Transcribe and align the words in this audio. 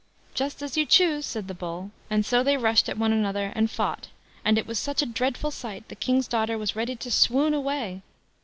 "Just 0.33 0.63
as 0.63 0.77
you 0.77 0.83
choose", 0.87 1.27
said 1.27 1.47
the 1.47 1.53
Bull; 1.53 1.91
and 2.09 2.25
so 2.25 2.41
they 2.41 2.57
rushed 2.57 2.89
at 2.89 2.97
one 2.97 3.13
another, 3.13 3.51
and 3.53 3.69
fought, 3.69 4.07
and 4.43 4.57
it 4.57 4.65
was 4.65 4.79
such 4.79 5.03
a 5.03 5.05
dreadful 5.05 5.51
sight, 5.51 5.87
the 5.89 5.95
King's 5.95 6.27
daughter 6.27 6.57
was 6.57 6.75
ready 6.75 6.95
to 6.95 7.11
swoon 7.11 7.53
away. 7.53 8.01